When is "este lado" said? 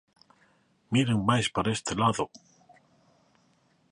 1.77-2.23